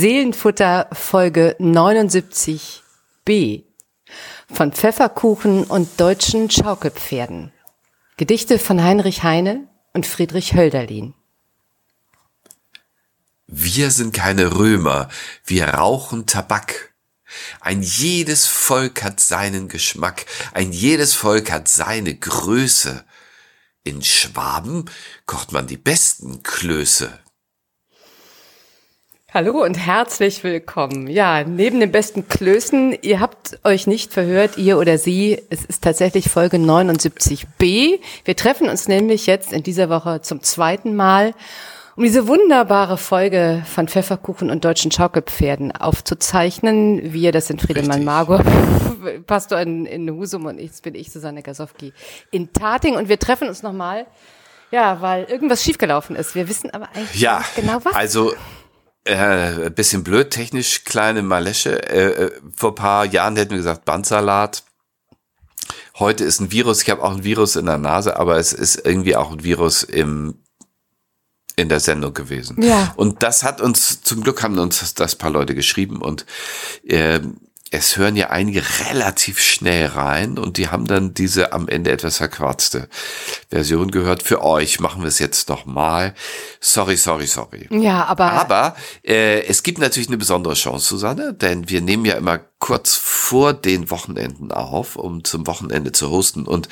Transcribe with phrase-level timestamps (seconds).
[0.00, 3.64] Seelenfutter Folge 79b
[4.50, 7.52] von Pfefferkuchen und deutschen Schaukelpferden.
[8.16, 11.12] Gedichte von Heinrich Heine und Friedrich Hölderlin.
[13.46, 15.10] Wir sind keine Römer,
[15.44, 16.94] wir rauchen Tabak.
[17.60, 20.24] Ein jedes Volk hat seinen Geschmack,
[20.54, 23.04] ein jedes Volk hat seine Größe.
[23.84, 24.86] In Schwaben
[25.26, 27.20] kocht man die besten Klöße.
[29.32, 31.06] Hallo und herzlich willkommen.
[31.06, 35.84] Ja, neben den besten Klößen, ihr habt euch nicht verhört, ihr oder sie, es ist
[35.84, 38.00] tatsächlich Folge 79b.
[38.24, 41.32] Wir treffen uns nämlich jetzt in dieser Woche zum zweiten Mal,
[41.94, 47.12] um diese wunderbare Folge von Pfefferkuchen und deutschen Schaukelpferden aufzuzeichnen.
[47.12, 48.42] Wir, das sind Friedemann Margot,
[49.28, 51.92] Pastor in, in Husum und ich bin ich, Susanne Gasowski
[52.32, 54.06] in Tating und wir treffen uns nochmal.
[54.72, 56.34] Ja, weil irgendwas schiefgelaufen ist.
[56.36, 57.94] Wir wissen aber eigentlich Ja, genau was.
[57.94, 58.32] also
[59.04, 61.88] äh, bisschen blöd, technisch kleine Malesche.
[61.88, 64.64] Äh, äh, vor paar Jahren hätten wir gesagt Bandsalat.
[65.98, 68.86] Heute ist ein Virus, ich habe auch ein Virus in der Nase, aber es ist
[68.86, 70.34] irgendwie auch ein Virus im
[71.56, 72.62] in der Sendung gewesen.
[72.62, 72.94] Ja.
[72.96, 76.24] Und das hat uns, zum Glück haben uns das paar Leute geschrieben und
[76.84, 77.20] äh,
[77.72, 82.16] es hören ja einige relativ schnell rein und die haben dann diese am Ende etwas
[82.16, 82.88] verquatzte
[83.48, 84.24] Version gehört.
[84.24, 86.14] Für euch machen wir es jetzt nochmal.
[86.58, 87.68] Sorry, sorry, sorry.
[87.70, 88.76] ja, aber, Aber
[89.06, 93.52] äh, es gibt natürlich eine besondere Chance, Susanne, denn wir nehmen ja immer kurz vor
[93.54, 96.46] den Wochenenden auf, um zum Wochenende zu hosten.
[96.46, 96.68] Und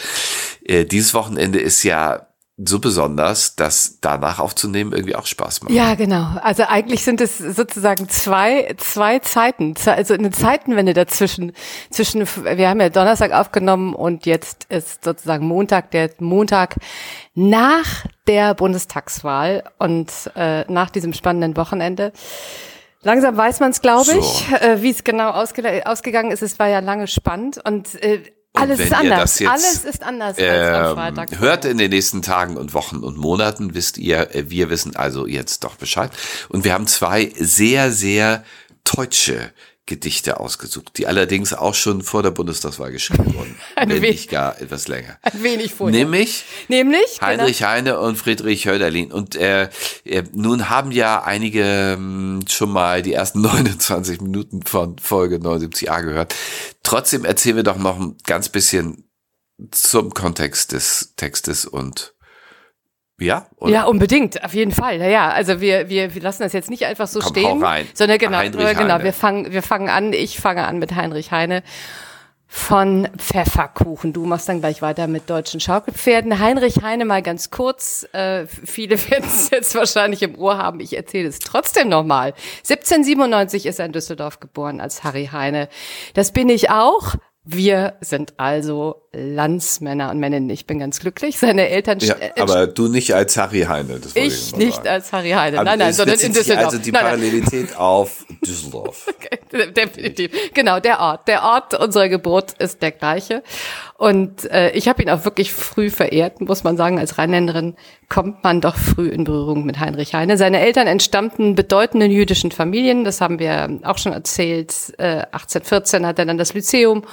[0.64, 2.27] äh, dieses Wochenende ist ja
[2.64, 5.72] so besonders, dass danach aufzunehmen irgendwie auch Spaß macht.
[5.72, 6.26] Ja, genau.
[6.42, 11.52] Also eigentlich sind es sozusagen zwei, zwei Zeiten, Ze- also eine Zeitenwende dazwischen.
[11.90, 16.76] Zwischen, wir haben ja Donnerstag aufgenommen und jetzt ist sozusagen Montag, der Montag
[17.34, 22.12] nach der Bundestagswahl und äh, nach diesem spannenden Wochenende.
[23.02, 24.56] Langsam weiß man es, glaube ich, So.
[24.56, 26.42] äh, wie es genau ausge ausgegangen ist.
[26.42, 28.20] Es war ja lange spannend und äh,
[28.60, 29.38] alles ist anders.
[29.38, 31.32] jetzt, alles ist anders als am Freitag.
[31.32, 34.96] Ähm, hört in den nächsten Tagen und Wochen und Monaten, wisst ihr, äh, wir wissen
[34.96, 36.10] also jetzt doch Bescheid.
[36.48, 38.44] Und wir haben zwei sehr, sehr
[38.84, 39.52] deutsche
[39.88, 43.56] Gedichte ausgesucht, die allerdings auch schon vor der Bundestagswahl geschrieben wurden.
[43.74, 44.10] Ein wenn wenig.
[44.10, 45.18] nicht gar etwas länger.
[45.22, 45.98] Ein wenig vorher.
[45.98, 49.10] Nämlich Nämlich Heinrich Heine und Friedrich Hölderlin.
[49.10, 49.70] Und äh,
[50.04, 56.02] äh, nun haben ja einige ähm, schon mal die ersten 29 Minuten von Folge 79a
[56.02, 56.34] gehört.
[56.82, 59.08] Trotzdem erzählen wir doch noch ein ganz bisschen
[59.70, 62.14] zum Kontext des Textes und
[63.20, 64.98] ja, und Ja, unbedingt, auf jeden Fall.
[64.98, 68.18] Ja, ja, also wir, wir, wir lassen das jetzt nicht einfach so Komm, stehen, sondern
[68.18, 69.04] genau, Heinrich äh, genau, Heine.
[69.04, 70.12] wir fangen, wir fangen an.
[70.12, 71.62] Ich fange an mit Heinrich Heine
[72.50, 74.14] von Pfefferkuchen.
[74.14, 76.38] Du machst dann gleich weiter mit deutschen Schaukelpferden.
[76.38, 78.08] Heinrich Heine mal ganz kurz.
[78.12, 80.80] Äh, viele werden es jetzt wahrscheinlich im Ohr haben.
[80.80, 82.32] Ich erzähle es trotzdem nochmal.
[82.58, 85.68] 1797 ist er in Düsseldorf geboren als Harry Heine.
[86.14, 87.16] Das bin ich auch.
[87.50, 90.50] Wir sind also Landsmänner und Männinnen.
[90.50, 91.38] Ich bin ganz glücklich.
[91.38, 93.98] Seine Eltern ja, äh, aber du nicht als Harry Heine.
[94.00, 94.88] Das ich nicht sagen.
[94.88, 95.56] als Harry Heine.
[95.56, 96.66] Aber Nein, nein, sondern in Düsseldorf.
[96.66, 97.12] Also die nein, nein.
[97.12, 99.06] Parallelität auf Düsseldorf.
[99.50, 100.30] Definitiv.
[100.52, 101.26] Genau, der Ort.
[101.26, 103.42] Der Ort unserer Geburt ist der gleiche.
[103.96, 106.98] Und äh, ich habe ihn auch wirklich früh verehrt, muss man sagen.
[106.98, 107.76] Als Rheinländerin
[108.10, 110.36] kommt man doch früh in Berührung mit Heinrich Heine.
[110.36, 113.04] Seine Eltern entstammten bedeutenden jüdischen Familien.
[113.04, 114.92] Das haben wir auch schon erzählt.
[114.98, 117.04] Äh, 1814 hat er dann das Lyzeum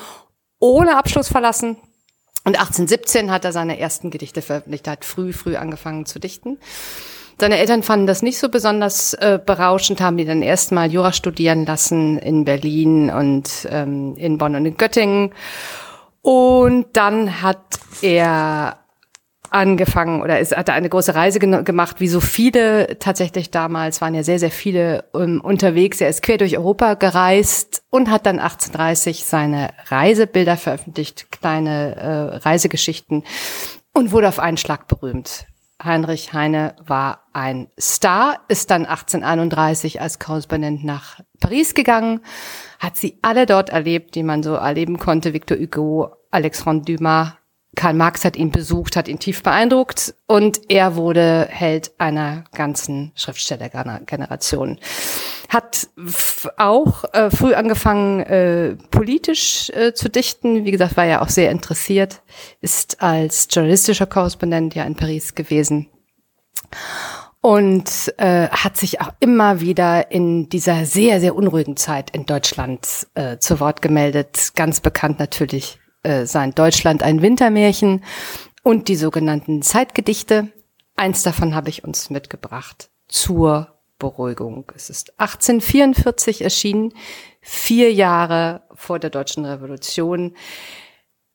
[0.60, 1.78] ohne Abschluss verlassen.
[2.44, 4.88] Und 1817 hat er seine ersten Gedichte veröffentlicht.
[4.88, 6.60] Er hat früh, früh angefangen zu dichten.
[7.40, 11.66] Seine Eltern fanden das nicht so besonders äh, berauschend, haben die dann erstmal Jura studieren
[11.66, 15.34] lassen in Berlin und ähm, in Bonn und in Göttingen.
[16.22, 18.85] Und dann hat er
[19.52, 24.14] angefangen oder ist, hat er eine große Reise gemacht, wie so viele tatsächlich damals, waren
[24.14, 26.02] ja sehr, sehr viele ähm, unterwegs.
[26.02, 32.38] Er ist quer durch Europa gereist und hat dann 1830 seine Reisebilder veröffentlicht, kleine äh,
[32.38, 33.24] Reisegeschichten
[33.94, 35.46] und wurde auf einen Schlag berühmt.
[35.84, 42.22] Heinrich Heine war ein Star, ist dann 1831 als Korrespondent nach Paris gegangen,
[42.80, 45.34] hat sie alle dort erlebt, die man so erleben konnte.
[45.34, 47.34] Victor Hugo, Alexandre Dumas,
[47.76, 53.12] Karl Marx hat ihn besucht, hat ihn tief beeindruckt und er wurde Held einer ganzen
[53.16, 54.80] Schriftstellergeneration.
[55.50, 55.88] Hat
[56.58, 60.66] auch äh, früh angefangen, äh, politisch äh, zu dichten.
[60.66, 62.22] Wie gesagt, war ja auch sehr interessiert,
[62.62, 65.88] ist als journalistischer Korrespondent ja in Paris gewesen
[67.46, 73.08] und äh, hat sich auch immer wieder in dieser sehr, sehr unruhigen Zeit in Deutschland
[73.14, 74.54] äh, zu Wort gemeldet.
[74.56, 78.04] Ganz bekannt natürlich äh, sein Deutschland ein Wintermärchen
[78.64, 80.50] und die sogenannten Zeitgedichte.
[80.96, 84.72] Eins davon habe ich uns mitgebracht zur Beruhigung.
[84.76, 86.94] Es ist 1844 erschienen,
[87.42, 90.36] vier Jahre vor der Deutschen Revolution.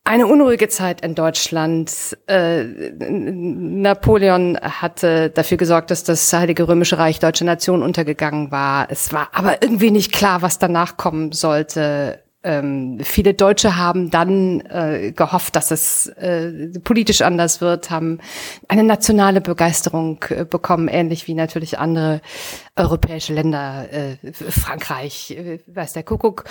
[0.02, 2.16] Eine unruhige Zeit in Deutschland.
[2.26, 2.64] Äh,
[2.98, 8.90] Napoleon hatte dafür gesorgt, dass das Heilige Römische Reich Deutsche Nation untergegangen war.
[8.90, 12.22] Es war aber irgendwie nicht klar, was danach kommen sollte.
[12.42, 18.18] Ähm, viele Deutsche haben dann äh, gehofft, dass es äh, politisch anders wird, haben
[18.66, 22.22] eine nationale Begeisterung äh, bekommen, ähnlich wie natürlich andere
[22.76, 26.44] europäische Länder, äh, Frankreich, äh, weiß der Kuckuck.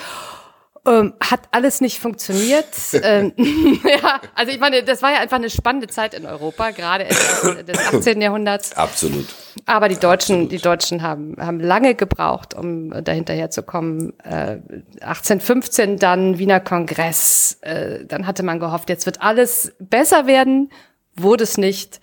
[0.85, 2.65] Ähm, hat alles nicht funktioniert.
[3.03, 3.33] ähm,
[3.83, 7.77] ja, also ich meine, das war ja einfach eine spannende Zeit in Europa, gerade des
[7.77, 8.21] 18.
[8.21, 8.75] Jahrhunderts.
[8.75, 9.25] Absolut.
[9.65, 10.51] Aber die Deutschen, Absolut.
[10.51, 14.13] die Deutschen haben, haben lange gebraucht, um dahinterher zu kommen.
[14.23, 14.59] Äh,
[15.01, 17.57] 1815 dann Wiener Kongress.
[17.61, 20.71] Äh, dann hatte man gehofft, jetzt wird alles besser werden.
[21.15, 21.99] Wurde es nicht.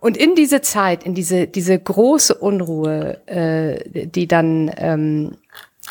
[0.00, 5.36] Und in diese Zeit, in diese, diese große Unruhe, äh, die dann ähm,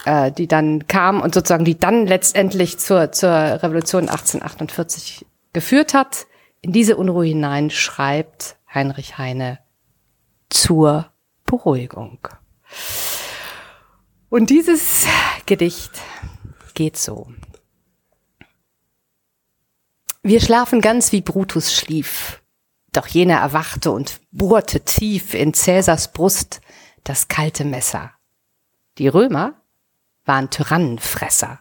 [0.05, 6.27] äh, die dann kam und sozusagen die dann letztendlich zur, zur Revolution 1848 geführt hat.
[6.61, 9.59] In diese Unruhe hinein schreibt Heinrich Heine
[10.49, 11.11] zur
[11.45, 12.19] Beruhigung.
[14.29, 15.05] Und dieses
[15.45, 15.91] Gedicht
[16.73, 17.27] geht so.
[20.21, 22.43] Wir schlafen ganz wie Brutus schlief,
[22.91, 26.59] doch jener erwachte und bohrte tief in Cäsars Brust
[27.05, 28.11] das kalte Messer.
[28.97, 29.56] Die Römer
[30.27, 31.59] waren Tyrannenfresser.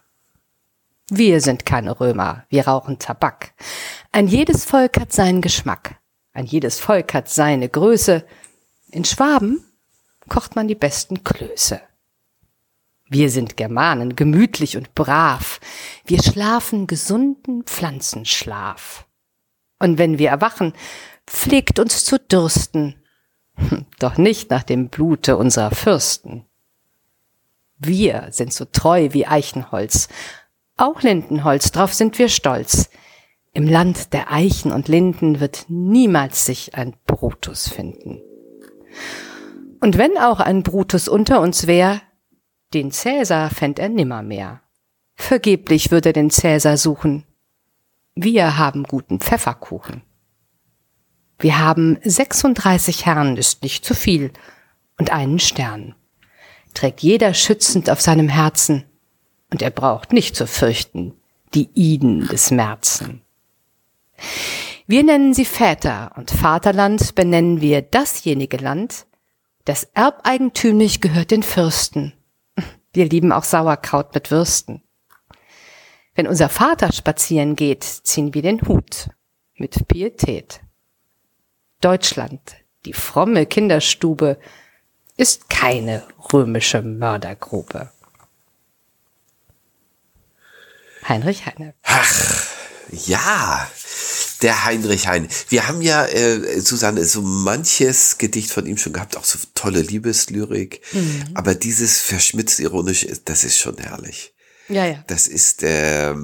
[1.09, 3.53] Wir sind keine Römer, wir rauchen Tabak.
[4.11, 6.01] Ein jedes Volk hat seinen Geschmack,
[6.33, 8.27] ein jedes Volk hat seine Größe.
[8.91, 9.65] In Schwaben
[10.29, 11.81] kocht man die besten Klöße.
[13.09, 15.61] Wir sind Germanen, gemütlich und brav.
[16.05, 19.07] Wir schlafen gesunden Pflanzenschlaf.
[19.79, 20.73] Und wenn wir erwachen,
[21.27, 22.97] pflegt uns zu dürsten,
[24.01, 26.47] doch nicht nach dem Blute unserer Fürsten.
[27.78, 30.08] Wir sind so treu wie Eichenholz.
[30.76, 32.88] Auch Lindenholz, drauf sind wir stolz.
[33.52, 38.20] Im Land der Eichen und Linden wird niemals sich ein Brutus finden.
[39.81, 42.00] Und wenn auch ein Brutus unter uns wär,
[42.75, 44.61] den Cäsar fänd er nimmermehr.
[45.14, 47.25] Vergeblich würde er den Cäsar suchen.
[48.14, 50.02] Wir haben guten Pfefferkuchen.
[51.38, 54.32] Wir haben 36 Herren, ist nicht zu viel,
[54.99, 55.94] und einen Stern
[56.76, 58.84] trägt jeder schützend auf seinem Herzen,
[59.50, 61.14] und er braucht nicht zu fürchten
[61.55, 63.23] die Iden des Märzen.
[64.87, 69.06] Wir nennen sie Väter, und Vaterland benennen wir dasjenige Land,
[69.64, 72.12] das erbeigentümlich gehört den Fürsten.
[72.93, 74.82] Wir lieben auch Sauerkraut mit Würsten.
[76.14, 79.11] Wenn unser Vater spazieren geht, ziehen wir den Hut
[79.55, 80.61] mit Pietät.
[81.81, 82.40] Deutschland,
[82.84, 84.38] die fromme Kinderstube,
[85.17, 86.03] ist keine
[86.33, 87.91] römische Mördergruppe.
[91.09, 91.75] Heinrich Heine.
[91.85, 92.47] Ach,
[92.91, 93.71] ja,
[94.43, 95.29] der Heinrich Heine.
[95.49, 99.81] Wir haben ja, äh, Susanne, so manches Gedicht von ihm schon gehabt, auch so tolle
[99.81, 100.83] Liebeslyrik.
[100.93, 101.25] Mhm.
[101.35, 104.35] Aber dieses verschmitzt ironisch, das ist schon herrlich.
[104.69, 105.05] Ja, ja.
[105.07, 106.15] Das ist, äh,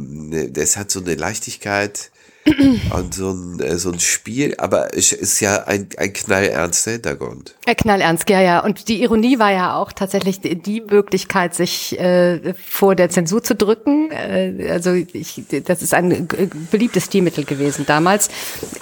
[0.51, 2.11] das hat so eine Leichtigkeit
[2.93, 7.55] und so ein, äh, so ein Spiel, aber es ist ja ein, ein knallernster Hintergrund.
[7.67, 8.61] Ein knallernst, ja, ja.
[8.61, 13.55] Und die Ironie war ja auch tatsächlich die Möglichkeit, sich äh, vor der Zensur zu
[13.55, 14.11] drücken.
[14.11, 16.27] Äh, also ich, das ist ein
[16.73, 18.29] beliebtes Stilmittel gewesen damals,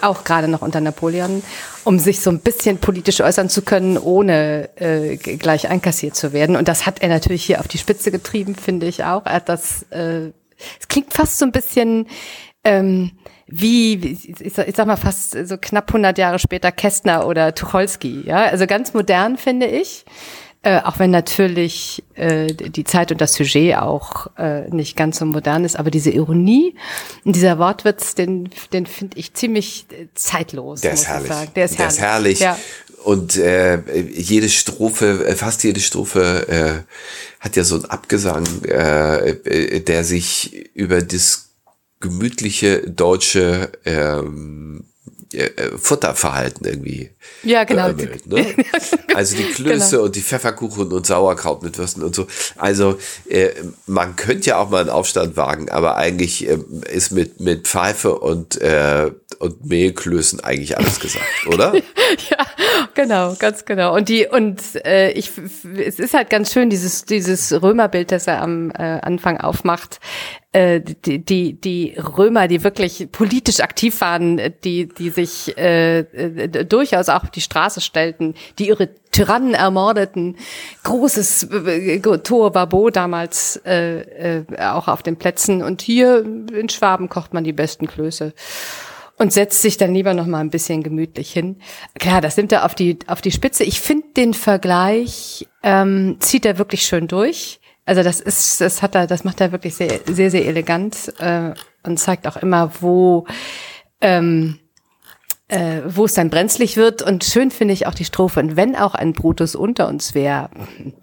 [0.00, 1.42] auch gerade noch unter Napoleon,
[1.84, 6.56] um sich so ein bisschen politisch äußern zu können, ohne äh, gleich einkassiert zu werden.
[6.56, 9.26] Und das hat er natürlich hier auf die Spitze getrieben, finde ich auch.
[9.26, 10.30] Er hat das, äh,
[10.80, 12.06] es klingt fast so ein bisschen
[12.64, 13.12] ähm,
[13.50, 18.66] wie, ich sag mal fast so knapp 100 Jahre später Kästner oder Tucholsky, ja, also
[18.66, 20.04] ganz modern finde ich.
[20.62, 25.24] Äh, auch wenn natürlich äh, die Zeit und das Sujet auch äh, nicht ganz so
[25.24, 26.74] modern ist, aber diese Ironie
[27.24, 30.82] und dieser Wortwitz, den, den finde ich ziemlich äh, zeitlos.
[30.82, 31.30] Der ist herrlich.
[31.56, 31.78] Der ist herrlich.
[31.78, 32.40] Der ist herrlich.
[32.40, 32.58] Ja.
[33.04, 33.80] Und äh,
[34.12, 40.04] jede Strophe, äh, fast jede Strophe äh, hat ja so einen Abgesang, äh, äh der
[40.04, 41.49] sich über das
[42.00, 44.84] gemütliche deutsche ähm,
[45.32, 47.10] äh, Futterverhalten irgendwie.
[47.44, 47.92] Ja, genau.
[47.92, 48.46] Beömmelt, ne?
[49.14, 50.04] Also die Klöße genau.
[50.04, 52.26] und die Pfefferkuchen und Sauerkraut mit Würsten und so.
[52.56, 53.50] Also äh,
[53.86, 56.58] man könnte ja auch mal einen Aufstand wagen, aber eigentlich äh,
[56.92, 61.74] ist mit, mit Pfeife und, äh, und Mehlklößen eigentlich alles gesagt, oder?
[61.74, 62.46] ja,
[62.94, 63.94] genau, ganz genau.
[63.94, 65.32] Und die, und äh, ich
[65.76, 69.98] es ist halt ganz schön, dieses, dieses Römerbild, das er am äh, Anfang aufmacht,
[70.52, 76.64] äh, die, die, die Römer, die wirklich politisch aktiv waren, die, die sich äh, äh,
[76.64, 80.36] durchaus auch auf die Straße stellten, die ihre Tyrannen ermordeten.
[80.82, 85.62] Großes äh, Tor Babo damals äh, auch auf den Plätzen.
[85.62, 88.32] Und hier in Schwaben kocht man die besten Klöße
[89.18, 91.60] und setzt sich dann lieber noch mal ein bisschen gemütlich hin.
[91.98, 93.64] Klar, das nimmt er auf die auf die Spitze.
[93.64, 97.60] Ich finde den Vergleich ähm, zieht er wirklich schön durch.
[97.90, 101.54] Also das ist, das hat er, das macht er wirklich sehr, sehr, sehr elegant äh,
[101.82, 103.26] und zeigt auch immer, wo
[104.00, 104.60] ähm,
[105.48, 107.02] äh, wo es dann brenzlig wird.
[107.02, 108.38] Und schön finde ich auch die Strophe.
[108.38, 110.50] Und wenn auch ein Brutus unter uns wäre,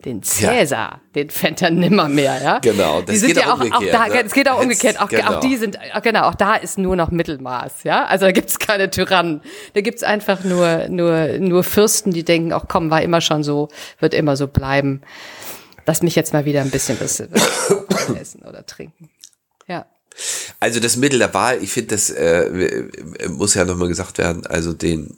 [0.06, 1.02] den Cäsar, ja.
[1.14, 2.42] den fände er nimmer mehr.
[2.42, 2.60] Ja?
[2.60, 3.60] Genau, das die geht ja auch.
[3.60, 4.24] Auch da, ne?
[4.24, 5.02] Es geht auch umgekehrt.
[5.02, 5.34] Auch, genau.
[5.34, 7.84] auch die sind, genau, auch da ist nur noch Mittelmaß.
[7.84, 9.42] Ja, Also da gibt's keine Tyrannen.
[9.74, 13.68] Da gibt's einfach nur, nur, nur Fürsten, die denken, auch komm, war immer schon so,
[14.00, 15.02] wird immer so bleiben.
[15.88, 17.20] Lass mich jetzt mal wieder ein bisschen was,
[18.20, 19.10] essen oder trinken.
[19.68, 19.86] Ja.
[20.60, 22.84] Also das Mittel der Wahl, ich finde, das äh,
[23.30, 25.18] muss ja nochmal gesagt werden, also den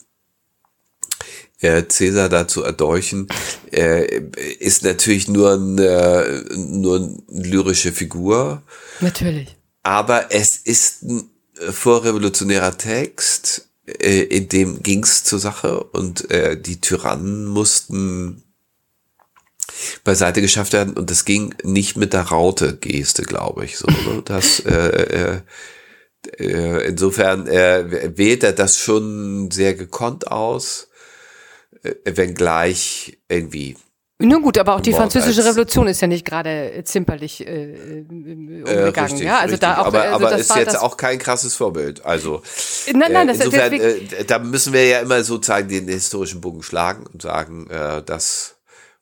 [1.60, 3.28] äh, Cäsar da zu erdolchen,
[3.72, 4.22] äh,
[4.60, 8.62] ist natürlich nur eine, nur eine lyrische Figur.
[9.00, 9.56] Natürlich.
[9.82, 16.80] Aber es ist ein vorrevolutionärer Text, äh, in dem ging's zur Sache und äh, die
[16.80, 18.44] Tyrannen mussten
[20.04, 23.78] beiseite geschafft werden und das ging nicht mit der Raute-Geste, glaube ich.
[23.78, 24.22] So, ne?
[24.26, 25.42] das, äh, äh,
[26.38, 30.90] äh, insofern äh, wählt er das schon sehr gekonnt aus,
[31.84, 33.76] äh, wenngleich irgendwie
[34.22, 38.66] nun gut, aber auch die französische Revolution ist ja nicht gerade zimperlich äh, äh umgegangen,
[38.66, 39.36] äh, richtig, ja.
[39.38, 39.60] Also richtig.
[39.62, 42.04] da auch, aber, also aber ist jetzt auch kein krasses Vorbild.
[42.04, 42.42] Also
[42.92, 47.06] nein, nein, das insofern, äh, da müssen wir ja immer sozusagen den historischen Bogen schlagen
[47.08, 48.58] und sagen, äh, dass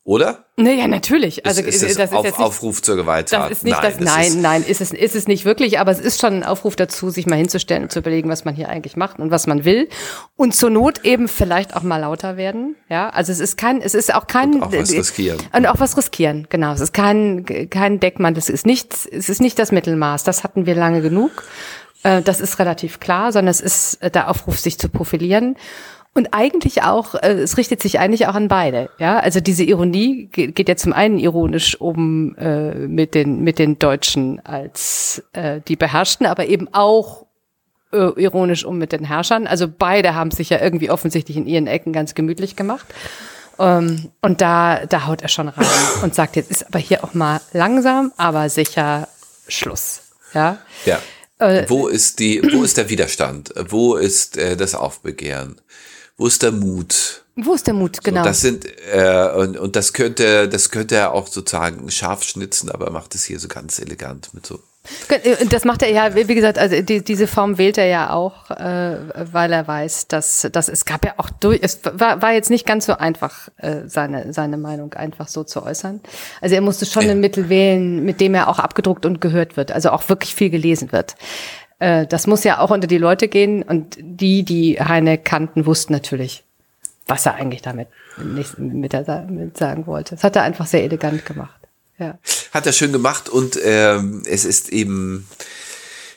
[0.07, 0.45] oder?
[0.55, 1.45] Naja, natürlich.
[1.45, 3.51] Also ist, ist das, ist jetzt nicht, Aufruf zur Gewalttat.
[3.51, 5.91] Das ist nicht nein, das, nein, ist nein, ist es, ist es nicht wirklich, aber
[5.91, 8.69] es ist schon ein Aufruf dazu, sich mal hinzustellen und zu überlegen, was man hier
[8.69, 9.89] eigentlich macht und was man will.
[10.37, 12.77] Und zur Not eben vielleicht auch mal lauter werden.
[12.87, 14.53] Ja, also es ist kein, es ist auch kein.
[14.53, 15.39] Und auch was riskieren.
[15.51, 16.71] Und auch was riskieren, genau.
[16.71, 20.23] Es ist kein, kein Deckmann, das ist nicht, es ist nicht das Mittelmaß.
[20.23, 21.43] Das hatten wir lange genug.
[22.03, 25.57] Äh, das ist relativ klar, sondern es ist der Aufruf, sich zu profilieren.
[26.17, 28.89] Und eigentlich auch, äh, es richtet sich eigentlich auch an beide.
[28.97, 33.59] Ja, also diese Ironie geht, geht ja zum einen ironisch um äh, mit den mit
[33.59, 37.27] den Deutschen als äh, die Beherrschten, aber eben auch
[37.93, 39.45] äh, ironisch um mit den Herrschern.
[39.45, 42.87] Also beide haben sich ja irgendwie offensichtlich in ihren Ecken ganz gemütlich gemacht.
[43.59, 45.67] Ähm, und da da haut er schon rein
[46.01, 49.07] und sagt jetzt ist aber hier auch mal langsam, aber sicher
[49.47, 50.01] Schluss.
[50.33, 50.57] Ja.
[50.83, 50.99] Ja.
[51.37, 53.53] Äh, wo ist die, wo ist der Widerstand?
[53.69, 55.61] Wo ist äh, das Aufbegehren?
[56.17, 57.23] Wo ist der Mut?
[57.35, 58.23] Wo ist der Mut, genau.
[58.23, 62.71] So, das sind, äh, und, und das könnte, das könnte er auch sozusagen scharf schnitzen,
[62.71, 64.59] aber er macht es hier so ganz elegant mit so.
[65.09, 68.49] Äh, das macht er ja, wie gesagt, also die, diese Form wählt er ja auch,
[68.49, 68.97] äh,
[69.31, 72.65] weil er weiß, dass, dass es gab ja auch durch, es war, war jetzt nicht
[72.65, 76.01] ganz so einfach, äh, seine, seine Meinung einfach so zu äußern.
[76.41, 79.71] Also er musste schon ein Mittel wählen, mit dem er auch abgedruckt und gehört wird,
[79.71, 81.15] also auch wirklich viel gelesen wird.
[81.79, 85.93] Äh, das muss ja auch unter die Leute gehen und die, die Heine kannten, wussten
[85.93, 86.43] natürlich,
[87.05, 88.93] was er eigentlich damit nicht mit,
[89.29, 90.15] mit sagen wollte.
[90.15, 91.59] Das hat er einfach sehr elegant gemacht.
[91.99, 92.17] Ja.
[92.53, 95.27] Hat er schön gemacht und ähm, es ist eben,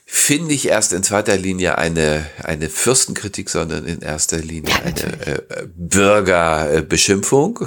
[0.05, 5.27] finde ich, erst in zweiter Linie eine, eine Fürstenkritik, sondern in erster Linie ja, eine
[5.27, 7.67] äh, Bürgerbeschimpfung,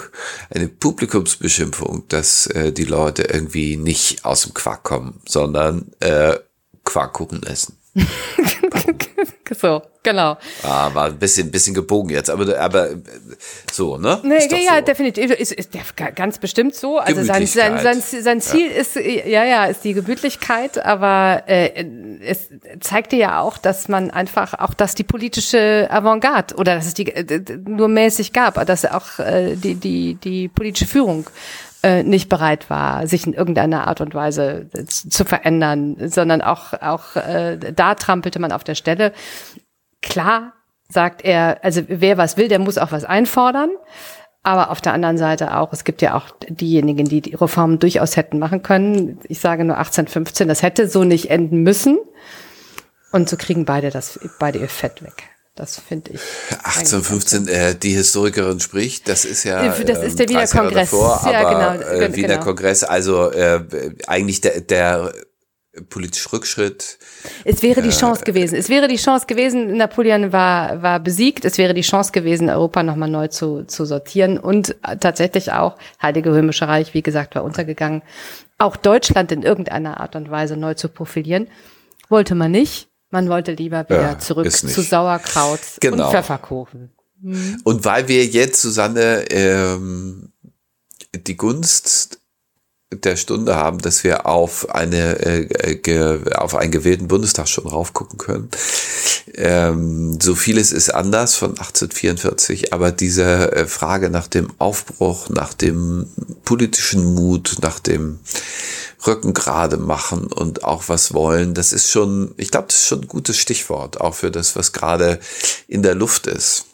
[0.51, 6.37] eine Publikumsbeschimpfung, dass äh, die Leute irgendwie nicht aus dem Quark kommen, sondern äh,
[6.83, 7.77] Quarkkuchen essen.
[9.55, 10.37] so, genau.
[10.63, 12.89] Ah, war ein bisschen, bisschen gebogen jetzt, aber, aber
[13.71, 14.19] so, ne?
[14.23, 14.85] Nee, ja, so.
[14.85, 15.29] definitiv.
[15.31, 15.69] Ist, ist,
[16.15, 16.97] ganz bestimmt so.
[16.97, 18.77] Also sein, sein, sein, sein Ziel ja.
[18.77, 21.85] ist, ja, ja, ist die Gemütlichkeit, aber äh,
[22.25, 26.95] es zeigte ja auch, dass man einfach, auch dass die politische Avantgarde oder dass es
[26.95, 31.29] die äh, nur mäßig gab, dass auch äh, die, die, die politische Führung
[31.83, 37.15] äh, nicht bereit war, sich in irgendeiner Art und Weise zu verändern, sondern auch, auch
[37.15, 39.11] äh, da trampelte man auf der Stelle.
[40.01, 40.53] Klar
[40.89, 43.69] sagt er, also wer was will, der muss auch was einfordern.
[44.43, 48.17] Aber auf der anderen Seite auch, es gibt ja auch diejenigen, die die Reformen durchaus
[48.17, 49.19] hätten machen können.
[49.29, 51.97] Ich sage nur 1815, das hätte so nicht enden müssen.
[53.11, 55.32] Und so kriegen beide das, beide ihr Fett weg.
[55.55, 56.21] Das finde ich.
[56.63, 59.67] 1815, äh, die Historikerin spricht, das ist ja.
[59.67, 60.89] Das ist der ähm, Wiener Kongress.
[60.89, 61.87] Davor, ja, genau.
[61.87, 62.43] Äh, Wiener genau.
[62.43, 63.63] Kongress, also äh,
[64.07, 65.13] eigentlich der, der
[65.89, 66.99] politische Rückschritt.
[67.45, 68.55] Es wäre die Chance gewesen.
[68.55, 71.45] Es wäre die Chance gewesen, Napoleon war, war besiegt.
[71.45, 74.37] Es wäre die Chance gewesen, Europa nochmal neu zu, zu sortieren.
[74.37, 78.03] Und tatsächlich auch, Heilige Römische Reich, wie gesagt, war untergegangen.
[78.59, 81.47] auch Deutschland in irgendeiner Art und Weise neu zu profilieren.
[82.07, 82.92] Wollte man nicht.
[83.13, 86.05] Man wollte lieber wieder Ja, zurück zu Sauerkraut Genau.
[86.07, 86.91] und Pfefferkuchen.
[87.63, 90.33] Und weil wir jetzt, Susanne, ähm,
[91.15, 92.19] die Gunst
[92.95, 98.17] der Stunde haben, dass wir auf eine äh, ge, auf einen gewählten Bundestag schon raufgucken
[98.17, 98.49] können.
[99.35, 105.53] Ähm, so vieles ist anders von 1844, aber diese äh, Frage nach dem Aufbruch, nach
[105.53, 106.07] dem
[106.43, 108.19] politischen Mut, nach dem
[109.05, 113.01] Rücken gerade machen und auch was wollen, das ist schon, ich glaube, das ist schon
[113.01, 115.19] ein gutes Stichwort, auch für das, was gerade
[115.67, 116.65] in der Luft ist.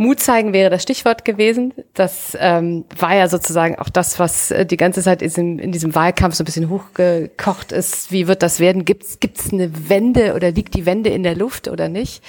[0.00, 1.74] Mut zeigen wäre das Stichwort gewesen.
[1.92, 5.72] Das ähm, war ja sozusagen auch das, was äh, die ganze Zeit in diesem, in
[5.72, 8.10] diesem Wahlkampf so ein bisschen hochgekocht ist.
[8.10, 8.86] Wie wird das werden?
[8.86, 12.22] Gibt es eine Wende oder liegt die Wende in der Luft oder nicht?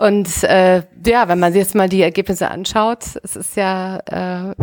[0.00, 4.54] Und äh, ja, wenn man sich jetzt mal die Ergebnisse anschaut, es ist ja äh,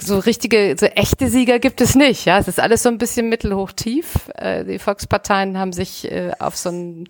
[0.00, 2.24] so richtige, so echte Sieger gibt es nicht.
[2.24, 4.30] Ja, es ist alles so ein bisschen mittelhoch tief.
[4.34, 7.06] Äh, die Volksparteien haben sich äh, auf so ein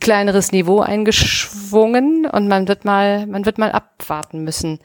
[0.00, 4.80] kleineres Niveau eingeschwungen und man wird mal, man wird mal abwarten müssen,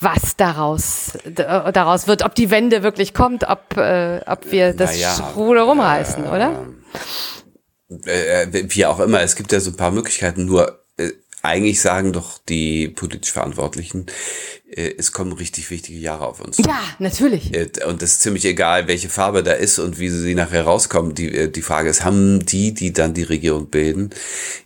[0.00, 4.92] was daraus äh, daraus wird, ob die Wende wirklich kommt, ob äh, ob wir das
[4.92, 6.64] Naja, Ruder rumreißen, oder?
[8.06, 10.72] äh, wie auch immer, es gibt ja so ein paar Möglichkeiten, nur äh,
[11.44, 14.06] eigentlich sagen doch die politisch Verantwortlichen,
[14.70, 16.58] äh, es kommen richtig wichtige Jahre auf uns.
[16.58, 17.54] Ja, natürlich.
[17.54, 21.14] Äh, Und es ist ziemlich egal, welche Farbe da ist und wie sie nachher rauskommen.
[21.14, 24.10] Die, äh, die Frage ist, haben die, die dann die Regierung bilden,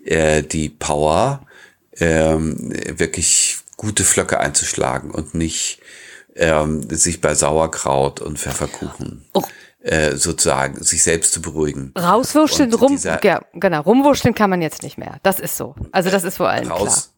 [0.04, 1.46] äh, die Power,
[1.98, 5.80] ähm, wirklich gute Flöcke einzuschlagen und nicht
[6.36, 9.42] ähm, sich bei Sauerkraut und Pfefferkuchen Oh.
[9.80, 11.92] Äh, sozusagen sich selbst zu beruhigen.
[11.98, 15.18] Rauswurschteln, rum, dieser- ja, genau, rumwurschteln kann man jetzt nicht mehr.
[15.22, 15.74] Das ist so.
[15.92, 17.12] Also das ist vor allem raus,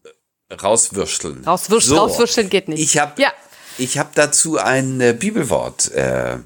[0.61, 1.43] rauswürschteln.
[1.45, 2.81] Rauswürsch- rauswürschteln geht nicht.
[2.81, 3.31] Ich habe Ja.
[3.77, 6.37] ich hab dazu ein äh, Bibelwort äh,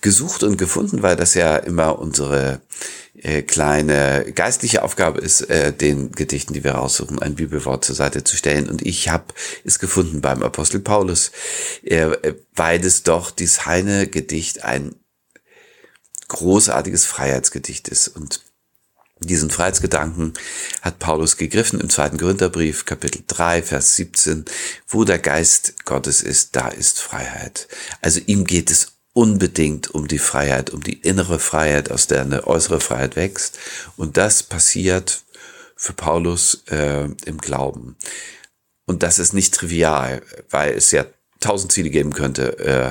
[0.00, 2.60] gesucht und gefunden, weil das ja immer unsere
[3.14, 8.24] äh, kleine geistliche Aufgabe ist, äh, den Gedichten, die wir raussuchen, ein Bibelwort zur Seite
[8.24, 8.68] zu stellen.
[8.68, 9.24] Und ich habe
[9.64, 11.30] es gefunden beim Apostel Paulus,
[11.82, 14.94] äh, äh, weil es doch dieses Heine-Gedicht ein
[16.28, 18.08] großartiges Freiheitsgedicht ist.
[18.08, 18.40] Und
[19.20, 20.34] diesen Freiheitsgedanken
[20.82, 24.44] hat Paulus gegriffen im zweiten Korintherbrief, Kapitel 3, Vers 17,
[24.88, 27.68] wo der Geist Gottes ist, da ist Freiheit.
[28.02, 32.46] Also ihm geht es unbedingt um die Freiheit, um die innere Freiheit, aus der eine
[32.46, 33.58] äußere Freiheit wächst.
[33.96, 35.24] Und das passiert
[35.76, 37.96] für Paulus äh, im Glauben.
[38.84, 41.06] Und das ist nicht trivial, weil es ja
[41.40, 42.90] tausend Ziele geben könnte, äh,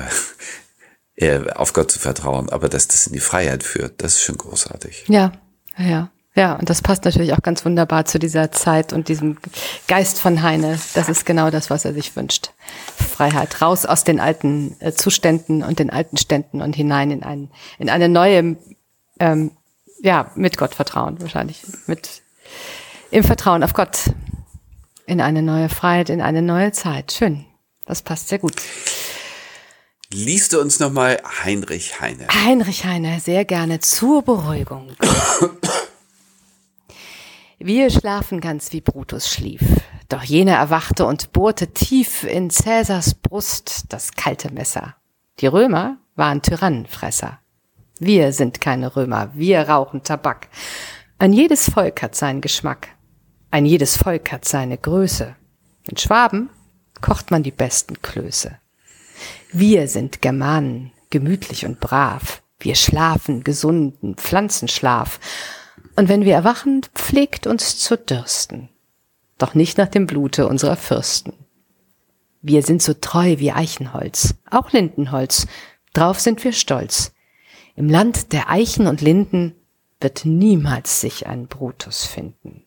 [1.16, 2.50] äh, auf Gott zu vertrauen.
[2.50, 5.04] Aber dass das in die Freiheit führt, das ist schon großartig.
[5.08, 5.32] Ja,
[5.78, 6.54] ja, ja.
[6.54, 9.38] Und das passt natürlich auch ganz wunderbar zu dieser Zeit und diesem
[9.88, 10.78] Geist von Heine.
[10.94, 12.50] Das ist genau das, was er sich wünscht.
[12.96, 17.50] Freiheit raus aus den alten äh, Zuständen und den alten Ständen und hinein in ein,
[17.78, 18.56] in eine neue,
[19.18, 19.52] ähm,
[20.02, 22.22] ja, mit Gott vertrauen wahrscheinlich, mit
[23.10, 24.10] im Vertrauen auf Gott,
[25.06, 27.12] in eine neue Freiheit, in eine neue Zeit.
[27.12, 27.46] Schön,
[27.86, 28.54] das passt sehr gut.
[30.12, 32.28] Liest du uns nochmal Heinrich Heine?
[32.28, 34.92] Heinrich Heine, sehr gerne zur Beruhigung.
[37.58, 39.62] Wir schlafen ganz wie Brutus schlief.
[40.08, 44.94] Doch jener erwachte und bohrte tief in Cäsars Brust das kalte Messer.
[45.40, 47.40] Die Römer waren Tyrannenfresser.
[47.98, 50.48] Wir sind keine Römer, wir rauchen Tabak.
[51.18, 52.88] Ein jedes Volk hat seinen Geschmack.
[53.50, 55.34] Ein jedes Volk hat seine Größe.
[55.88, 56.50] In Schwaben
[57.00, 58.58] kocht man die besten Klöße.
[59.52, 62.42] Wir sind Germanen, gemütlich und brav.
[62.58, 65.20] Wir schlafen gesunden Pflanzenschlaf.
[65.96, 68.68] Und wenn wir erwachen, pflegt uns zu dürsten.
[69.38, 71.32] Doch nicht nach dem Blute unserer Fürsten.
[72.42, 75.46] Wir sind so treu wie Eichenholz, auch Lindenholz.
[75.92, 77.12] Drauf sind wir stolz.
[77.74, 79.54] Im Land der Eichen und Linden
[80.00, 82.64] wird niemals sich ein Brutus finden.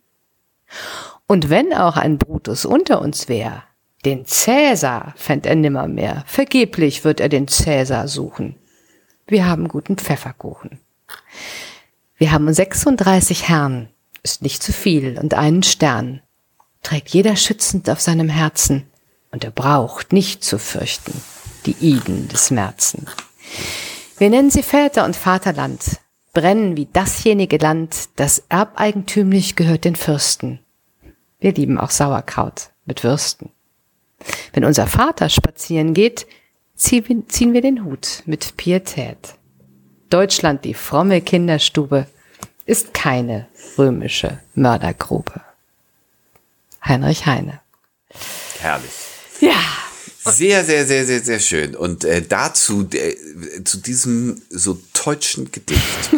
[1.27, 3.63] Und wenn auch ein Brutus unter uns wär,
[4.05, 6.23] den Cäsar fänd er nimmermehr.
[6.25, 8.55] Vergeblich wird er den Cäsar suchen.
[9.27, 10.79] Wir haben guten Pfefferkuchen.
[12.17, 13.89] Wir haben 36 Herren,
[14.23, 16.21] ist nicht zu viel, und einen Stern.
[16.83, 18.87] Trägt jeder schützend auf seinem Herzen,
[19.31, 21.13] und er braucht nicht zu fürchten
[21.65, 23.05] die Iden des Märzen.
[24.17, 25.99] Wir nennen sie Väter und Vaterland,
[26.33, 30.59] brennen wie dasjenige Land, das erbeigentümlich gehört den Fürsten.
[31.39, 33.49] Wir lieben auch Sauerkraut mit Würsten.
[34.53, 36.27] Wenn unser Vater spazieren geht,
[36.75, 39.35] ziehen wir den Hut mit Pietät.
[40.09, 42.07] Deutschland, die fromme Kinderstube,
[42.65, 45.41] ist keine römische Mördergrube.
[46.83, 47.59] Heinrich Heine.
[48.59, 48.91] Herrlich.
[49.41, 49.59] Ja,
[50.23, 51.75] Sehr, sehr, sehr, sehr, sehr schön.
[51.75, 53.15] Und äh, dazu, äh,
[53.63, 56.11] zu diesem so deutschen Gedicht,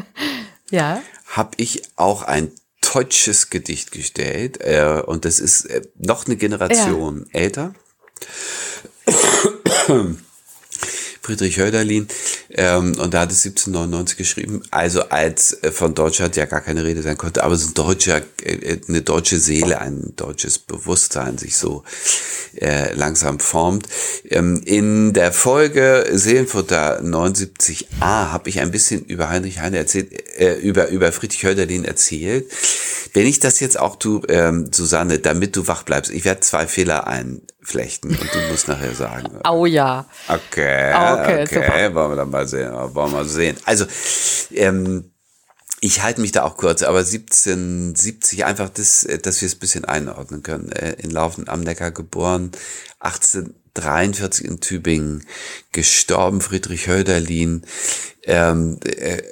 [0.70, 1.02] ja.
[1.26, 2.52] habe ich auch ein
[2.92, 4.58] deutsches Gedicht gestellt.
[4.60, 7.74] Äh, und das ist äh, noch eine Generation älter.
[11.22, 12.08] Friedrich Hölderlin.
[12.54, 14.62] Ähm, und da hat es 1799 geschrieben.
[14.70, 18.20] Also als äh, von Deutschland ja gar keine Rede sein konnte, aber so ein deutscher,
[18.42, 21.82] äh, eine deutsche Seele, ein deutsches Bewusstsein sich so
[22.60, 23.86] äh, langsam formt.
[24.28, 30.54] Ähm, in der Folge Seelenfutter 79a habe ich ein bisschen über Heinrich Heine erzählt, äh,
[30.54, 32.50] über, über Friedrich Hölderlin erzählt.
[33.14, 36.66] Wenn ich das jetzt auch tue, ähm, Susanne, damit du wach bleibst, ich werde zwei
[36.66, 39.38] Fehler einflechten und du musst nachher sagen.
[39.44, 40.06] Au ja.
[40.28, 41.94] Okay, Okay, okay, super.
[41.94, 43.56] wollen wir dann mal sehen, wollen wir mal sehen.
[43.64, 43.86] Also,
[44.52, 45.12] ähm,
[45.84, 49.58] ich halte mich da auch kurz, aber 1770 einfach, das, äh, dass wir es ein
[49.58, 50.70] bisschen einordnen können.
[50.70, 52.52] Äh, In Laufen am Neckar geboren,
[53.00, 55.26] 1843 in Tübingen,
[55.72, 57.62] gestorben Friedrich Hölderlin,
[58.24, 59.22] ähm, äh,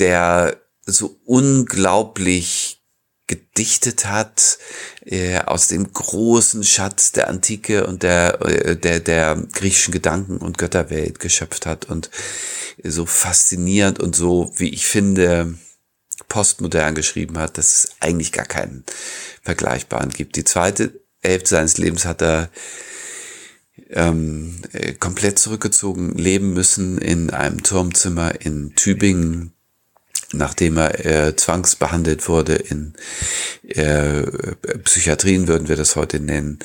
[0.00, 2.83] der so unglaublich
[3.26, 4.58] gedichtet hat,
[5.04, 10.58] äh, aus dem großen Schatz der Antike und der, äh, der, der griechischen Gedanken und
[10.58, 12.10] Götterwelt geschöpft hat und
[12.82, 15.54] so faszinierend und so, wie ich finde,
[16.28, 18.84] postmodern geschrieben hat, dass es eigentlich gar keinen
[19.42, 20.36] vergleichbaren gibt.
[20.36, 22.50] Die zweite Hälfte seines Lebens hat er
[23.90, 29.53] ähm, äh, komplett zurückgezogen leben müssen in einem Turmzimmer in Tübingen,
[30.36, 32.94] nachdem er äh, zwangsbehandelt wurde in
[33.66, 34.22] äh,
[34.84, 36.58] Psychiatrien, würden wir das heute nennen,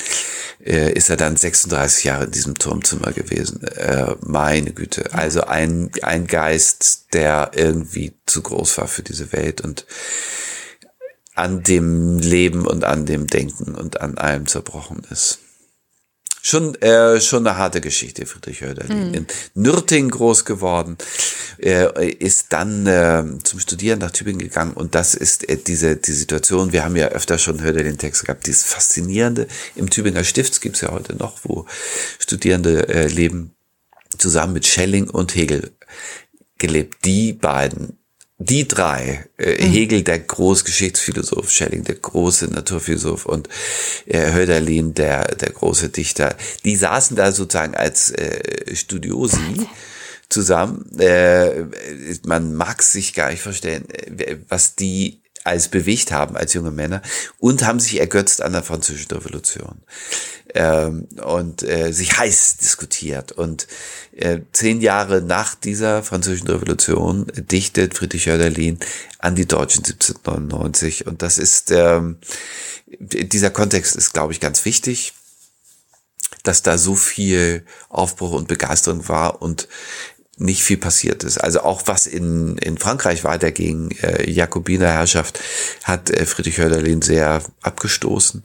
[0.64, 3.64] äh, ist er dann 36 Jahre in diesem Turmzimmer gewesen.
[3.64, 5.14] Äh, meine Güte.
[5.14, 9.86] Also ein, ein Geist, der irgendwie zu groß war für diese Welt und
[11.36, 15.40] an dem Leben und an dem Denken und an allem zerbrochen ist.
[16.42, 19.14] Schon, äh, schon eine harte Geschichte, Friedrich Hölderlin.
[19.14, 20.98] In Nürtingen groß geworden,
[21.62, 26.14] äh, ist dann äh, zum Studieren nach Tübingen gegangen und das ist äh, diese die
[26.14, 30.92] Situation, wir haben ja öfter schon Hölderlin-Texte gehabt, dieses Faszinierende im Tübinger Stift, gibt's ja
[30.92, 31.66] heute noch, wo
[32.20, 33.54] Studierende äh, leben,
[34.18, 35.72] zusammen mit Schelling und Hegel
[36.58, 37.06] gelebt.
[37.06, 37.99] Die beiden
[38.40, 43.50] die drei, äh, Hegel der Großgeschichtsphilosoph, Schelling der große Naturphilosoph und
[44.06, 49.68] äh, Hölderlin der der große Dichter, die saßen da sozusagen als äh, Studiosi
[50.30, 50.90] zusammen.
[51.00, 51.66] Äh,
[52.26, 57.02] man mag sich gar nicht vorstellen, äh, was die als bewegt haben als junge Männer
[57.40, 59.82] und haben sich ergötzt an der französischen Revolution
[60.56, 63.32] ähm, und äh, sich heiß diskutiert.
[63.32, 63.68] Und
[64.16, 68.80] äh, zehn Jahre nach dieser französischen Revolution dichtet Friedrich Hölderlin
[69.20, 71.08] an die Deutschen 1799.
[71.08, 72.18] Und das ist, ähm,
[73.00, 75.14] dieser Kontext ist, glaube ich, ganz wichtig
[76.44, 79.68] dass da so viel Aufbruch und Begeisterung war und
[80.38, 81.38] nicht viel passiert ist.
[81.38, 85.40] Also auch was in, in Frankreich weiterging, äh, Jakobinerherrschaft,
[85.84, 88.44] hat äh, Friedrich Hölderlin sehr abgestoßen.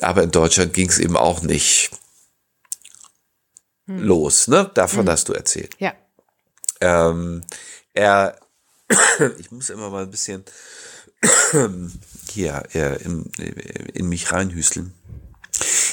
[0.00, 1.90] Aber in Deutschland ging es eben auch nicht
[3.86, 4.70] los, ne?
[4.74, 5.76] Davon hast du erzählt.
[5.78, 5.94] Ja.
[6.80, 7.42] Ähm,
[7.94, 8.38] er,
[9.38, 10.44] ich muss immer mal ein bisschen
[12.30, 13.30] hier äh, in,
[13.94, 14.92] in mich reinhüsteln.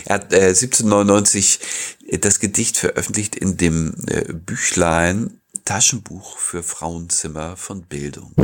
[0.06, 1.60] Er hat äh, 1799
[2.20, 8.34] das Gedicht veröffentlicht in dem äh, Büchlein Taschenbuch für Frauenzimmer von Bildung.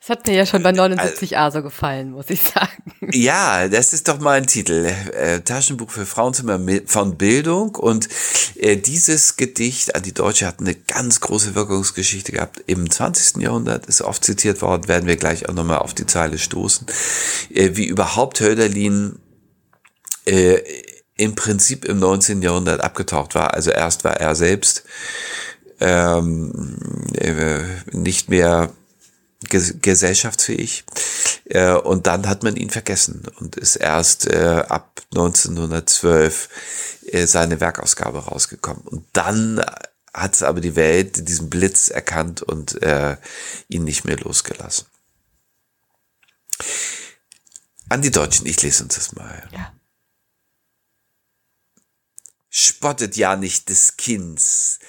[0.00, 2.94] Das hat mir ja schon bei 79a so gefallen, muss ich sagen.
[3.12, 4.86] Ja, das ist doch mal ein Titel.
[4.86, 7.74] Äh, Taschenbuch für Frauenzimmer von Bildung.
[7.74, 8.08] Und
[8.56, 12.62] äh, dieses Gedicht an die Deutsche hat eine ganz große Wirkungsgeschichte gehabt.
[12.66, 13.42] Im 20.
[13.42, 16.86] Jahrhundert ist oft zitiert worden, werden wir gleich auch nochmal auf die Zeile stoßen.
[17.52, 19.18] Äh, wie überhaupt Hölderlin
[20.26, 20.60] äh,
[21.18, 22.40] im Prinzip im 19.
[22.40, 23.52] Jahrhundert abgetaucht war.
[23.52, 24.84] Also erst war er selbst
[25.80, 26.76] ähm,
[27.14, 28.70] äh, nicht mehr
[29.48, 30.84] ges gesellschaftsfähig
[31.44, 36.48] äh, und dann hat man ihn vergessen und ist erst äh, ab 1912
[37.06, 39.64] äh, seine Werkausgabe rausgekommen und dann
[40.12, 43.16] hat aber die Welt diesen Blitz erkannt und äh,
[43.68, 44.86] ihn nicht mehr losgelassen.
[47.88, 49.48] An die Deutschen, ich lese uns das mal.
[49.52, 49.72] Ja.
[52.60, 54.80] Spottet ja nicht des Kinds,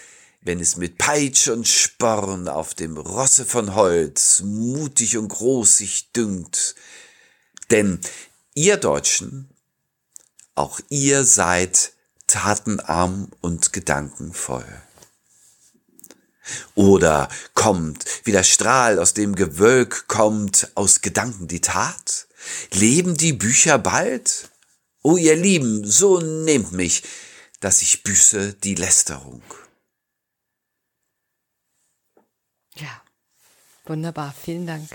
[0.41, 6.11] wenn es mit Peitsch und Sporn auf dem Rosse von Holz mutig und groß sich
[6.11, 6.73] dünkt.
[7.69, 7.99] Denn
[8.55, 9.49] ihr Deutschen,
[10.55, 11.93] auch ihr seid
[12.25, 14.65] tatenarm und gedankenvoll.
[16.73, 22.27] Oder kommt, wie der Strahl aus dem Gewölk kommt, aus Gedanken die Tat?
[22.71, 24.49] Leben die Bücher bald?
[25.03, 27.03] O ihr Lieben, so nehmt mich,
[27.59, 29.41] dass ich büße die Lästerung.
[32.75, 33.01] Ja,
[33.85, 34.89] wunderbar, vielen Dank.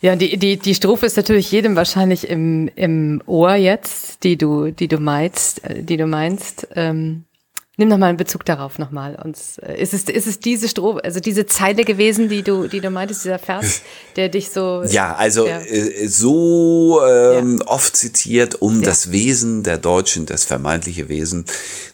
[0.00, 4.72] Ja, die, die, die Strophe ist natürlich jedem wahrscheinlich im, im Ohr jetzt, die du,
[4.72, 6.66] die du meinst, äh, die du meinst.
[6.74, 7.24] Ähm,
[7.76, 9.16] nimm nochmal einen Bezug darauf nochmal.
[9.22, 12.80] Und äh, ist es, ist es diese Strophe, also diese Zeile gewesen, die du, die
[12.80, 13.80] du meintest, dieser Vers,
[14.16, 14.82] der dich so.
[14.84, 15.60] Ja, also ja.
[15.60, 17.66] Äh, so ähm, Ja.
[17.68, 18.86] oft zitiert, um Ja.
[18.86, 21.44] das Wesen der Deutschen, das vermeintliche Wesen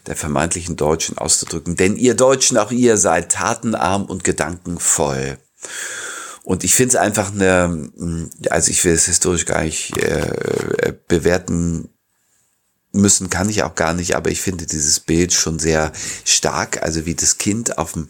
[0.06, 1.76] der vermeintlichen Deutschen auszudrücken.
[1.76, 5.38] Denn ihr Deutschen, auch ihr seid tatenarm und gedankenvoll.
[6.42, 7.90] Und ich finde es einfach eine,
[8.48, 11.90] also ich will es historisch gar nicht äh, bewerten
[13.00, 15.92] müssen, kann ich auch gar nicht, aber ich finde dieses Bild schon sehr
[16.24, 18.08] stark, also wie das Kind auf dem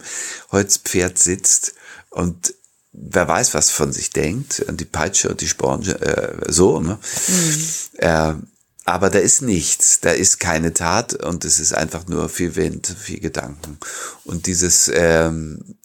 [0.51, 1.73] Holzpferd sitzt
[2.09, 2.53] und
[2.91, 6.99] wer weiß, was von sich denkt, und die Peitsche und die Sporen, äh, so, ne?
[7.97, 8.33] Äh,
[8.85, 12.87] aber da ist nichts, da ist keine Tat und es ist einfach nur viel Wind,
[12.87, 13.77] viel Gedanken.
[14.23, 15.75] Und dieses, ähm,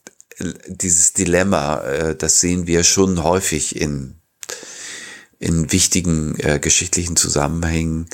[0.67, 4.17] dieses Dilemma, äh, das sehen wir schon häufig in,
[5.39, 8.09] in wichtigen äh, geschichtlichen Zusammenhängen,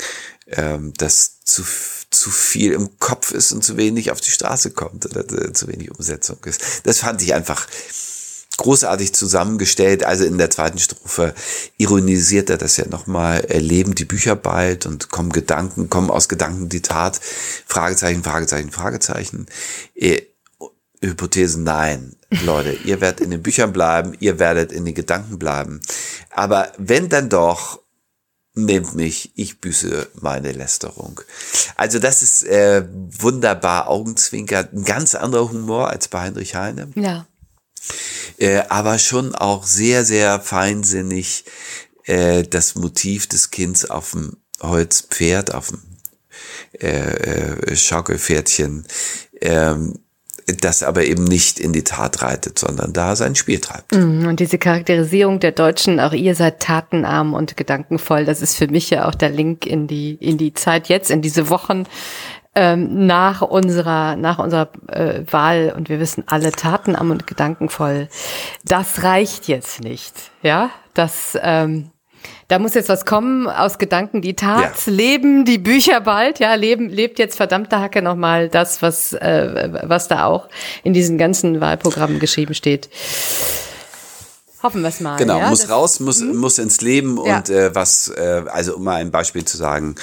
[0.57, 1.63] ähm, dass zu,
[2.09, 5.67] zu viel im Kopf ist und zu wenig auf die Straße kommt oder äh, zu
[5.67, 6.61] wenig Umsetzung ist.
[6.83, 7.67] Das fand ich einfach
[8.57, 10.03] großartig zusammengestellt.
[10.03, 11.33] Also in der zweiten Strophe
[11.77, 13.45] ironisiert er das ja nochmal.
[13.49, 17.19] Äh, leben die Bücher bald und kommen Gedanken, kommen aus Gedanken die Tat.
[17.65, 19.47] Fragezeichen, Fragezeichen, Fragezeichen.
[19.95, 20.21] Äh,
[21.03, 22.15] Hypothesen, nein.
[22.43, 25.81] Leute, ihr werdet in den Büchern bleiben, ihr werdet in den Gedanken bleiben.
[26.29, 27.80] Aber wenn dann doch,
[28.65, 31.21] nehmt mich, ich büße meine Lästerung.
[31.75, 37.27] Also das ist äh, wunderbar augenzwinkert, ein ganz anderer Humor als bei Heinrich Heine Ja.
[38.37, 41.45] äh, aber schon auch sehr, sehr feinsinnig
[42.05, 45.81] äh, das Motiv des Kinds auf dem Holzpferd, auf dem
[46.79, 48.85] äh, äh, Schaukelpferdchen,
[49.41, 49.99] ähm,
[50.61, 53.93] das aber eben nicht in die Tat reitet, sondern da sein Spiel treibt.
[53.93, 58.67] Mhm, Und diese Charakterisierung der Deutschen, auch ihr seid tatenarm und gedankenvoll, das ist für
[58.67, 61.85] mich ja auch der Link in die, in die Zeit jetzt, in diese Wochen
[62.55, 65.73] ähm, nach unserer, nach unserer äh, Wahl.
[65.75, 68.09] Und wir wissen alle tatenarm und gedankenvoll.
[68.65, 71.91] Das reicht jetzt nicht, ja, das, ähm,
[72.47, 74.91] da muss jetzt was kommen aus Gedanken, die Tat, Ja.
[74.91, 80.07] leben, die Bücher bald, ja, leben, lebt jetzt verdammte Hacke nochmal das, was, äh, was
[80.07, 80.49] da auch
[80.83, 82.89] in diesen ganzen Wahlprogrammen geschrieben steht.
[84.63, 85.17] Hoffen wir es mal.
[85.17, 87.37] Genau, ja, muss das- raus, muss, muss ins Leben Ja.
[87.37, 89.95] und äh, was, äh, also um mal ein Beispiel zu sagen,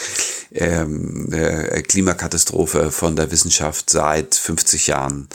[0.53, 5.29] ähm, äh, Klimakatastrophe von der Wissenschaft seit 50 Jahren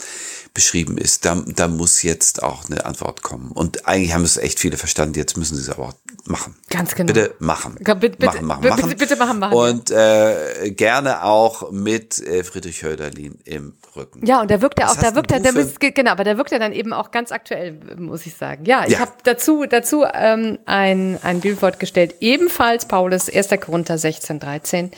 [0.54, 3.50] beschrieben ist, da, da muss jetzt auch eine Antwort kommen.
[3.50, 5.94] Und eigentlich haben es echt viele verstanden, jetzt müssen sie es aber auch
[6.26, 6.54] machen.
[6.70, 7.12] Ganz genau.
[7.12, 7.74] Bitte machen.
[7.74, 8.82] Bitte, bitte, machen, machen, machen.
[8.84, 9.52] bitte, bitte machen, machen.
[9.52, 14.24] Und äh, gerne auch mit äh, Friedrich Hölderlin im Rücken.
[14.24, 16.60] Ja, und da wirkt er auch, da wirkt er, der genau, aber da wirkt er
[16.60, 18.64] dann eben auch ganz aktuell, muss ich sagen.
[18.64, 19.00] Ja, ich Ja.
[19.00, 23.48] habe dazu, dazu ähm, ein, ein Bibelwort gestellt, ebenfalls Paulus, 1.
[23.60, 24.90] Korinther 16, 13,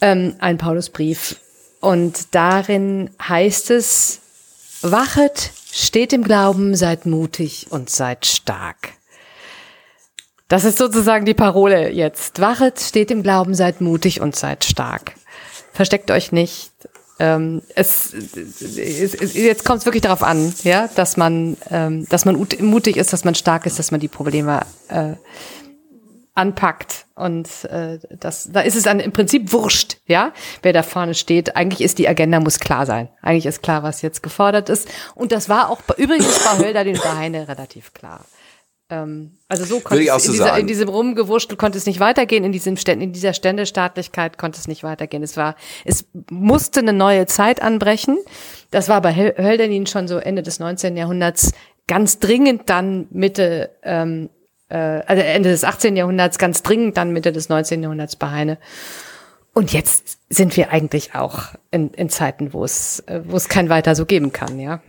[0.00, 1.36] ähm, ein Paulusbrief.
[1.80, 4.20] Und darin heißt es,
[4.92, 8.92] wachet, steht im Glauben, seid mutig und seid stark.
[10.48, 12.40] Das ist sozusagen die Parole jetzt.
[12.40, 15.14] Wachet, steht im Glauben, seid mutig und seid stark.
[15.72, 16.70] Versteckt euch nicht.
[17.18, 22.36] Ähm, es, es, jetzt kommt es wirklich darauf an, ja, dass man, ähm, dass man
[22.36, 25.14] ut- mutig ist, dass man stark ist, dass man die Probleme äh,
[26.36, 27.06] anpackt.
[27.14, 31.56] Und äh, das, da ist es dann im Prinzip wurscht, ja, wer da vorne steht.
[31.56, 33.08] Eigentlich ist die Agenda muss klar sein.
[33.22, 34.88] Eigentlich ist klar, was jetzt gefordert ist.
[35.14, 38.24] Und das war auch bei, übrigens bei Hölderlin und bei Heine relativ klar.
[38.88, 41.98] Ähm, also so konnte es auch in, so dieser, in diesem Rumgewurschtel konnte es nicht
[42.00, 45.22] weitergehen, in diesem Ständ, in dieser Ständestaatlichkeit konnte es nicht weitergehen.
[45.22, 48.18] Es war, es musste eine neue Zeit anbrechen.
[48.70, 50.96] Das war bei Hö- Hölderlin schon so Ende des 19.
[50.96, 51.52] Jahrhunderts
[51.88, 54.28] ganz dringend dann Mitte, ähm,
[54.68, 55.96] äh, also Ende des 18.
[55.96, 57.82] Jahrhunderts ganz dringend dann Mitte des 19.
[57.82, 58.58] Jahrhunderts bei Heine.
[59.52, 63.68] Und jetzt sind wir eigentlich auch in, in Zeiten, wo es, äh, wo es kein
[63.68, 64.82] weiter so geben kann, ja.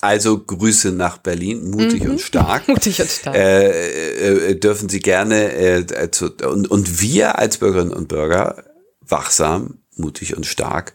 [0.00, 2.66] Also Grüße nach Berlin, mutig und stark.
[2.68, 2.74] Mhm.
[2.74, 3.36] Mutig und stark.
[3.36, 8.64] Äh, äh, dürfen Sie gerne äh, zu, und, und wir als Bürgerinnen und Bürger
[9.00, 10.94] wachsam, mutig und stark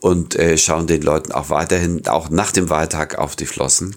[0.00, 3.96] und äh, schauen den Leuten auch weiterhin, auch nach dem Wahltag auf die Flossen.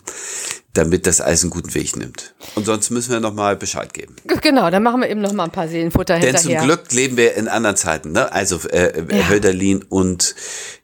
[0.74, 2.34] damit das alles einen guten Weg nimmt.
[2.56, 4.16] Und sonst müssen wir nochmal Bescheid geben.
[4.42, 6.60] Genau, dann machen wir eben noch mal ein paar Seelenfutter Denn hinterher.
[6.60, 8.14] zum Glück leben wir in anderen Zeiten.
[8.14, 8.32] Ne?
[8.32, 9.28] Also äh, ja.
[9.30, 10.34] Hölderlin und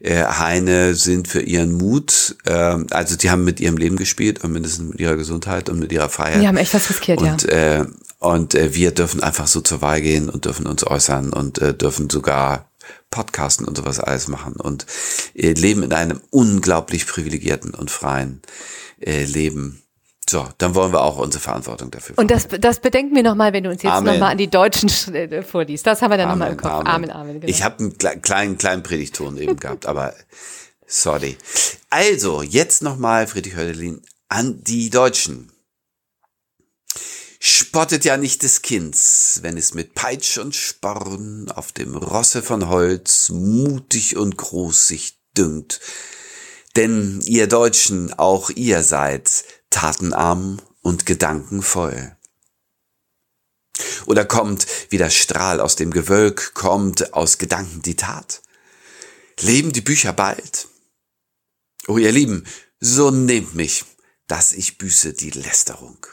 [0.00, 2.52] äh, Heine sind für ihren Mut, äh,
[2.90, 6.10] also die haben mit ihrem Leben gespielt und mindestens mit ihrer Gesundheit und mit ihrer
[6.10, 6.42] Freiheit.
[6.42, 7.80] Die haben echt was riskiert, und, ja.
[7.80, 7.86] Äh,
[8.18, 11.72] und äh, wir dürfen einfach so zur Wahl gehen und dürfen uns äußern und äh,
[11.72, 12.68] dürfen sogar
[13.10, 14.86] Podcasten und sowas alles machen und
[15.34, 18.42] äh, leben in einem unglaublich privilegierten und freien
[19.00, 19.82] äh, Leben.
[20.28, 22.18] So, dann wollen wir auch unsere Verantwortung dafür.
[22.18, 25.42] Und das, das bedenken wir nochmal, wenn du uns jetzt nochmal an die Deutschen äh,
[25.42, 25.86] vorliest.
[25.86, 26.70] Das haben wir dann nochmal im Kopf.
[26.70, 27.10] Amen, Amen.
[27.10, 27.50] Amen genau.
[27.50, 30.12] Ich habe einen kleinen, kleinen Predigton eben gehabt, aber
[30.86, 31.38] sorry.
[31.88, 35.50] Also, jetzt nochmal, Friedrich Hölderlin, an die Deutschen.
[37.50, 42.68] Spottet ja nicht des Kinds, wenn es mit Peitsch und Sporn auf dem Rosse von
[42.68, 45.80] Holz mutig und groß sich düngt.
[46.76, 52.14] Denn ihr Deutschen, auch ihr seid tatenarm und gedankenvoll.
[54.04, 58.42] Oder kommt, wie der Strahl aus dem Gewölk, kommt aus Gedanken die Tat?
[59.40, 60.68] Leben die Bücher bald?
[61.86, 62.44] O ihr Lieben,
[62.78, 63.86] so nehmt mich,
[64.26, 66.06] dass ich büße die Lästerung.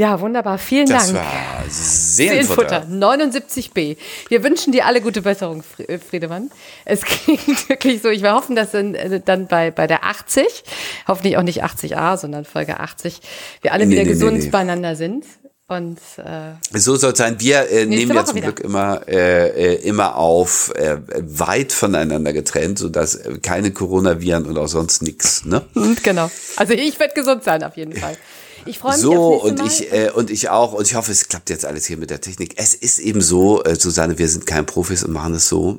[0.00, 0.56] Ja, wunderbar.
[0.56, 1.18] Vielen das Dank.
[1.18, 2.86] War Seelenfutter.
[2.88, 3.98] Seelenfutter 79b.
[4.30, 6.50] Wir wünschen dir alle gute Besserung, äh, Friedemann.
[6.86, 8.08] Es klingt wirklich so.
[8.08, 10.64] Ich will hoffen, dass äh, dann bei, bei der 80,
[11.06, 13.20] hoffentlich auch nicht 80a, sondern Folge 80,
[13.60, 15.26] wir alle nee, wieder nee, gesund nee, beieinander sind.
[15.68, 17.36] Und äh, so soll es sein.
[17.38, 18.52] Wir äh, nehmen ja zum wieder.
[18.52, 24.56] Glück immer äh, äh, immer auf äh, weit voneinander getrennt, so dass keine Coronaviren und
[24.56, 25.44] auch sonst nichts.
[25.44, 25.60] Ne?
[26.02, 26.30] Genau.
[26.56, 28.16] Also ich werde gesund sein auf jeden Fall.
[28.66, 29.66] Ich freue mich so und Mal.
[29.66, 32.20] ich äh, und ich auch und ich hoffe, es klappt jetzt alles hier mit der
[32.20, 32.54] Technik.
[32.56, 35.78] Es ist eben so, äh, Susanne, wir sind kein Profis und machen es so.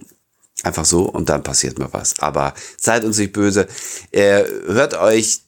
[0.63, 2.19] Einfach so und dann passiert mal was.
[2.19, 3.67] Aber seid uns nicht böse.
[4.11, 5.41] Äh, hört euch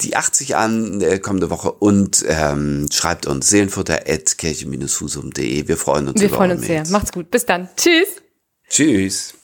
[0.00, 5.68] die 80 an äh, kommende Woche und ähm, schreibt uns seelenfutter.kirche-husum.de.
[5.68, 6.84] Wir freuen uns Wir freuen uns sehr.
[6.88, 7.30] Macht's gut.
[7.30, 7.68] Bis dann.
[7.76, 8.08] Tschüss.
[8.68, 9.34] Tschüss.